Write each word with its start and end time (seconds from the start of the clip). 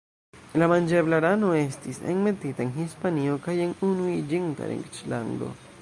La 0.61 0.67
manĝebla 0.71 1.19
rano 1.25 1.51
estis 1.59 2.01
enmetita 2.13 2.65
en 2.65 2.73
Hispanio 2.79 3.37
kaj 3.45 3.59
en 3.67 3.79
Unuiĝinta 3.89 4.73
Reĝlando. 4.73 5.57